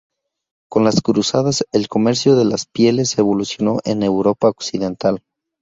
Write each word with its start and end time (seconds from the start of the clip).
Con 0.67 0.83
las 0.83 0.99
Cruzadas, 1.01 1.63
el 1.71 1.87
comercio 1.87 2.35
de 2.35 2.43
las 2.43 2.65
pieles 2.65 3.19
evolucionó 3.19 3.77
en 3.85 4.01
Europa 4.01 4.49
occidental. 4.49 5.21